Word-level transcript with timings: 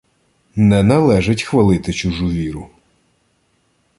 Не 0.55 0.83
належить 0.83 1.43
хвалити 1.43 1.93
чужу 1.93 2.27
віру. 2.29 2.69